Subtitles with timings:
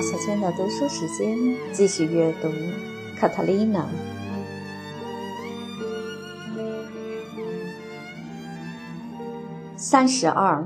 [0.00, 1.36] 小娟的读书时间，
[1.72, 2.48] 继续阅读
[3.18, 3.80] 《卡塔琳娜》。
[9.76, 10.64] 三十二。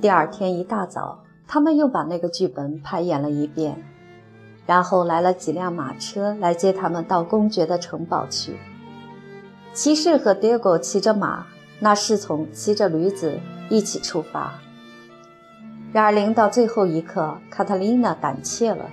[0.00, 3.82] 第二天一大早，他们又把那个剧本排演了一遍，
[4.66, 8.56] 然后来了几辆马车来接他们到公爵的城堡去。
[9.72, 11.46] 骑士和 Diego 骑着马，
[11.80, 13.40] 那侍从骑着驴子
[13.70, 14.60] 一起出发。
[15.92, 18.90] 然而，临到最后一刻，卡塔琳娜胆怯了，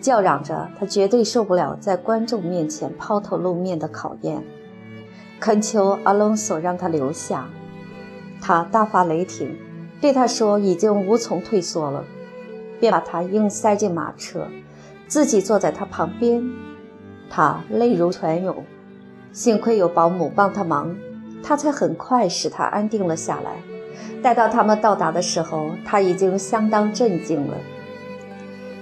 [0.00, 4.42] 叫嚷着她绝对受不了在观众面前抛头露面的考验，
[5.38, 7.48] 恳求阿隆索让她留下。
[8.40, 9.56] 他大发雷霆，
[10.00, 12.04] 对他说已经无从退缩了，
[12.78, 14.46] 便把他硬塞进马车，
[15.08, 16.42] 自己坐在他旁边。
[17.28, 18.64] 他泪如泉涌，
[19.32, 20.96] 幸亏有保姆帮他忙，
[21.42, 23.56] 他才很快使他安定了下来。
[24.22, 27.54] 待到他们到达的时候，他已经相当镇静了。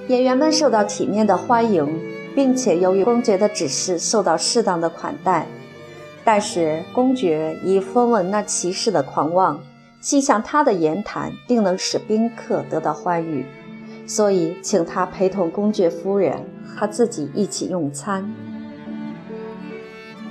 [0.08, 2.00] 演员们受到体面的欢迎，
[2.34, 5.46] 并且由于公爵的指示受到适当的款待。
[6.24, 9.60] 但是公爵已风闻那骑士的狂妄，
[10.00, 13.44] 心想他的言谈定能使宾客得到欢愉，
[14.06, 18.32] 所以请他陪同公爵夫人和自己一起用餐。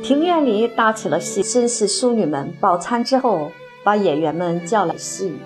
[0.03, 3.52] 庭院里搭起了戏，绅士淑女们饱餐之后。
[3.86, 5.38] 把演员们叫来戏，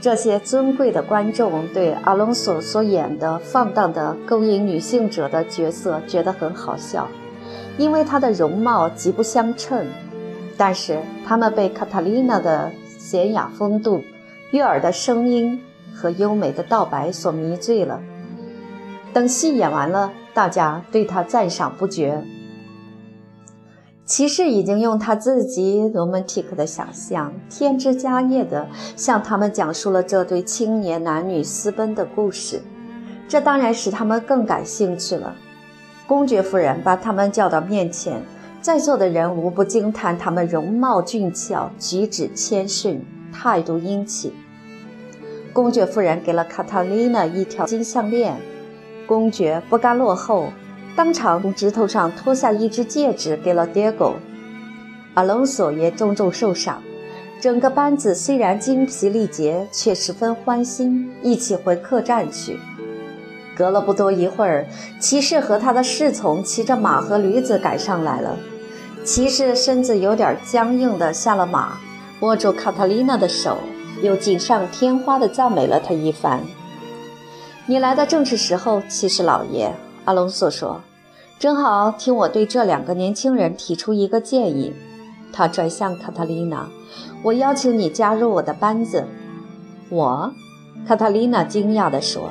[0.00, 7.08] 这些尊贵的观众对阿隆索所演的放荡的勾引女性者的角色觉得很好笑，
[7.76, 9.84] 因为他的容貌极不相称。
[10.56, 14.04] 但是他们被卡塔丽娜的娴雅风度、
[14.52, 15.60] 悦耳的声音
[15.92, 18.00] 和优美的道白所迷醉了。
[19.12, 22.22] 等戏演完了，大家对他赞赏不绝。
[24.04, 32.60] 骑士已经用他自己 romantic 的想象，添枝加叶地向他们讲述了这对青年男女私奔的故事，
[33.26, 35.34] 这当然使他们更感兴趣了。
[36.06, 38.20] 公爵夫人把他们叫到面前，
[38.60, 44.30] 在座的人无不惊叹他们容貌俊俏、举止谦逊、态度殷勤。
[45.54, 48.36] 公爵夫人给了卡塔琳娜一条金项链，
[49.06, 50.48] 公爵不甘落后。
[50.96, 54.14] 当场从指头上脱下一只戒指给了 Diego，
[55.14, 56.82] 阿隆索也重重受伤。
[57.40, 62.58] 整个班子虽然精疲力竭，却十分欢欣，一起回客栈去。
[63.56, 64.66] 隔了不多一会儿，
[64.98, 68.38] 骑士和他的侍从骑着马和驴子赶上来了。
[69.04, 71.78] 骑士身子有点僵硬的下了马，
[72.20, 73.58] 握住卡塔琳娜的手，
[74.00, 76.40] 又锦上添花的赞美了她一番。
[77.66, 79.74] 你来的正是时候，骑士老爷。
[80.04, 80.80] 阿隆索说
[81.38, 84.72] ：“正好听我对这两个年轻人提出一个建议。”
[85.32, 86.68] 他转向卡塔琳娜
[87.24, 89.04] ：“我邀请你加入我的班子。”
[89.90, 90.32] 我，
[90.86, 92.28] 卡塔琳娜惊讶地说：“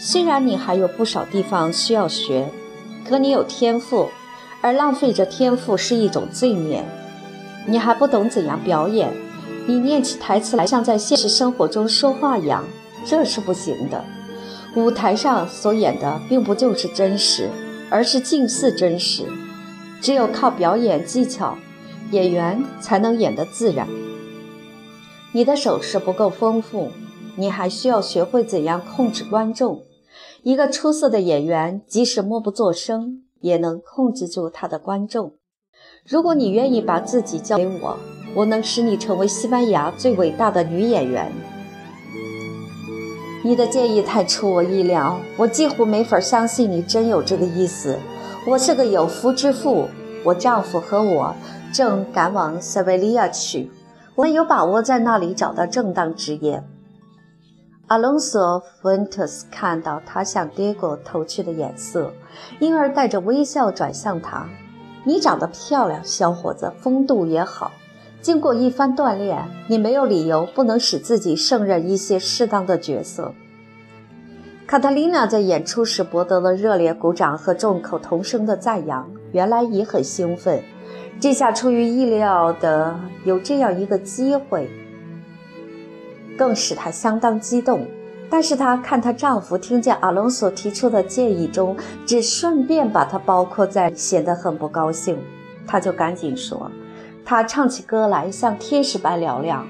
[0.00, 2.48] 虽然你还有不少地方需要学，
[3.08, 4.08] 可你有天赋，
[4.60, 6.84] 而浪费着天赋是一种罪孽。
[7.66, 9.12] 你还不懂怎样表演，
[9.66, 12.64] 你念起台词来像在现实生活中说话一样，
[13.06, 14.04] 这是不行的。”
[14.74, 17.50] 舞台上所演的并不就是真实，
[17.90, 19.24] 而是近似真实。
[20.00, 21.58] 只有靠表演技巧，
[22.10, 23.86] 演员才能演得自然。
[25.32, 26.90] 你的手势不够丰富，
[27.36, 29.84] 你还需要学会怎样控制观众。
[30.42, 35.34] 一个出色的演员，即使默不作声，也能控制住他的观众。
[36.06, 37.98] 如果你愿意把自己交给我，
[38.34, 41.30] 我能使你成为西班牙最伟大的女演员。
[43.44, 47.98] 你的建议太出我意料，我几乎没法相信你真有这个意思。
[48.46, 49.88] 我是个有夫之妇，
[50.24, 51.34] 我丈夫和我
[51.72, 53.70] 正赶往塞维利亚去，
[54.14, 56.62] 我有把握在那里找到正当职业。
[57.88, 58.40] 阿隆索·
[58.80, 62.12] 弗恩特斯看到他向迭戈投去的眼色，
[62.60, 64.46] 因而带着微笑转向他
[65.04, 67.72] ：“你长得漂亮，小伙子，风度也好。”
[68.22, 73.34] 经过一番锻炼，你没有理由不能使自己胜任一些适当的角色。
[74.64, 80.62] 卡塔琳娜在演出时博得了热烈鼓掌和众口同声的赞扬，原来也很兴奋。
[81.18, 84.70] 这下出于意料的有这样一个机会，
[86.38, 87.84] 更使她相当激动。
[88.30, 91.76] 但是她看她丈夫听见阿隆索提出的建议中
[92.06, 95.18] 只顺便把她包括在，显得很不高兴。
[95.66, 96.70] 她就赶紧说。
[97.24, 99.66] 他唱起歌来像天使般嘹亮，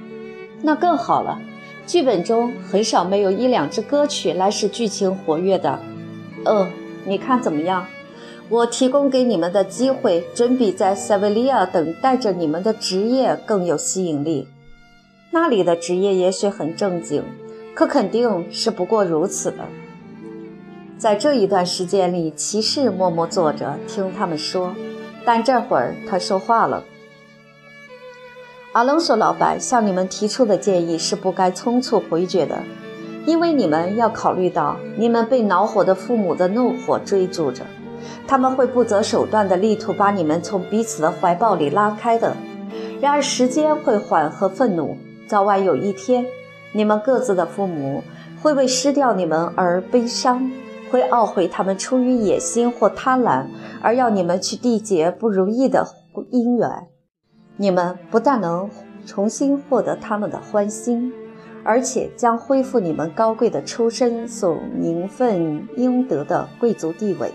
[0.62, 1.40] 那更好了。
[1.86, 5.78] 剧本中很少没有一两支歌曲来使剧情活跃的。
[6.44, 6.68] 呃，
[7.04, 7.86] 你看怎么样？
[8.48, 14.46] 我提供给你们的机会，准比在塞维利亚等待着你们的职业更有吸引力。
[15.30, 17.24] 那里的职业也许很正经，
[17.74, 19.64] 可肯定是不过如此的。
[20.98, 24.74] 在这一段时间里，骑士默默坐着听他们说，
[25.24, 26.84] 但这会儿他说话了
[28.72, 32.58] ：“阿隆索老板向你们提出的建议是不该匆促回绝的，
[33.26, 37.64] 因为你们要考虑到你们被恼火的父母的怒火追逐着，
[38.26, 42.34] 他们会不择手段的力图把你们从彼此的怀抱里拉开的。
[42.98, 44.96] 然而时间会缓和愤怒，
[45.26, 46.24] 早晚有一天，
[46.72, 48.02] 你们各自的父母
[48.40, 50.50] 会为失掉你们而悲伤。”
[50.90, 53.46] 会懊悔他们出于野心或贪婪
[53.80, 55.86] 而要你们去缔结不如意的
[56.30, 56.68] 姻缘，
[57.62, 58.68] 你们不但能
[59.06, 61.12] 重新获得他们的欢心，
[61.62, 67.32] 而且将恢复你们高贵的出身所名分应得的贵族地位。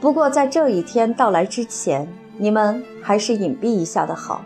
[0.00, 2.06] 不过在这一天到来之前，
[2.38, 4.44] 你们还是隐蔽一下的好。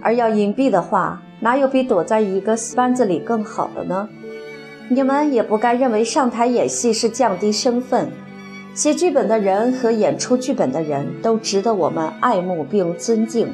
[0.00, 4.08] 而要隐蔽的话，哪有比躲在一个班子里更好的呢？
[4.88, 8.08] 你们也不该认为上台演戏是降低身份。
[8.74, 13.52] 写剧本的人和演出剧本的人都值得我们爱慕并尊敬，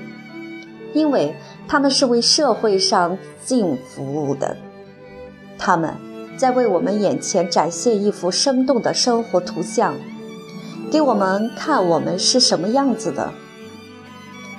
[0.94, 1.34] 因为
[1.68, 4.56] 他们是为社会上进服务的。
[5.58, 5.94] 他们
[6.36, 9.94] 在为我们眼前展现一幅生动的生活图像，
[10.90, 13.32] 给我们看我们是什么样子的，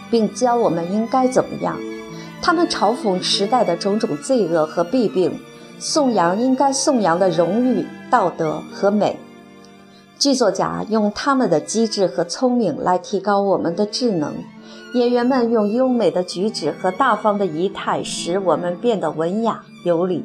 [0.09, 1.77] 并教我们应该怎么样。
[2.41, 5.39] 他们嘲讽时代的种种罪恶和弊病。
[5.83, 9.17] 颂扬应该颂扬的荣誉、道德和美。
[10.19, 14.35] 剧作家用他们的机智和聪明来提高我们的智能，
[14.93, 20.23] 演员们用优美的举止和大方的仪态使我们变得文雅有礼。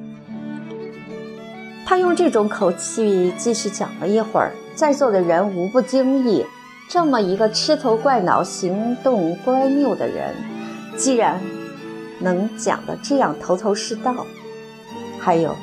[1.84, 6.44] 他用这种口气继续讲了一会儿，在座的人无不惊异：
[6.88, 10.34] 这么一个痴头怪脑、行动乖谬的人，
[10.96, 11.40] 既然
[12.20, 14.26] 能讲得这样头头是道。
[15.20, 15.54] 还有，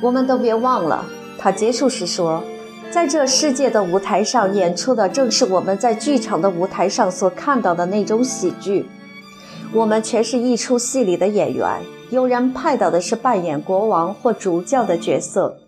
[0.00, 1.04] 我们都别忘了，
[1.38, 2.42] 他结束时说
[2.90, 8.86] ：“在这世界的舞台上演出的，正是我们在剧场的舞台上所看到的那种喜剧。
[9.74, 15.58] 我们全是一出戏里的演员，有人派到的是扮演国王或主教的角色，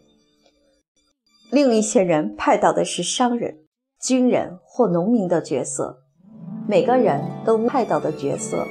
[1.50, 3.58] 另一些人派到的是商人、
[4.00, 5.98] 军人或农民的角色。
[6.66, 8.66] 每个人都派到的角色，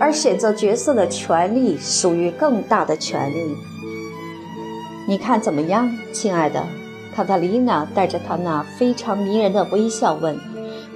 [0.00, 3.56] 而选择角色的权利属于更大的权利。”
[5.06, 6.66] 你看怎么样，亲爱的？
[7.14, 10.36] 卡塔琳娜带着她那非常迷人的微笑问。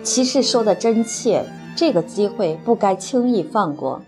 [0.02, 4.02] 骑士说的真切，这个机会不该轻易放过。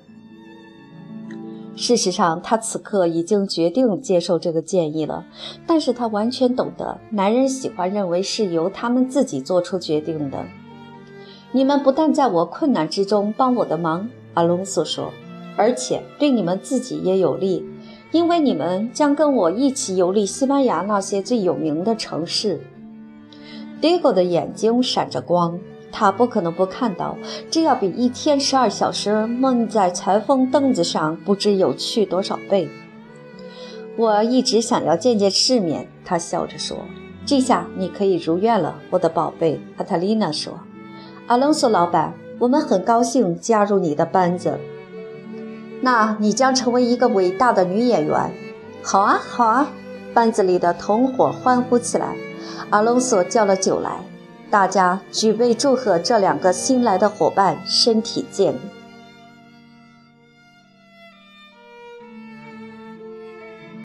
[1.75, 5.25] 事实上，他此刻已经决定接受这个建议了，
[5.65, 10.45] 但是他完全懂得，男人喜欢认为是由他们自己做出决定的。
[11.53, 15.13] 你们不但在我困难之中帮我的忙，阿隆索说，
[15.57, 17.65] 而且对你们自己也有利。
[18.11, 22.61] 因为你们将跟我一起游历西班牙那些最有名的城市。
[23.81, 25.59] Diego 的眼睛闪着光，
[25.93, 27.17] 他不可能不看到，
[27.51, 32.69] 这要比一天十二小时闷在裁缝凳子上不知有趣多少倍。
[33.97, 36.79] 我一直想要见见世面，他笑着说
[37.27, 40.61] ：“这下你可以如愿了，我的宝贝。”卡塔丽娜说
[41.27, 44.59] ：“阿隆索老板，我们很高兴加入你的班子。”
[45.81, 48.33] 那你将成为一个伟大的女演员。
[48.83, 49.69] 好啊，好啊！
[50.15, 52.17] 班子里的同伙欢呼起来。
[52.71, 54.01] 阿隆索叫了酒来，
[54.51, 58.55] 大家举杯祝贺这两个新来的伙伴身体健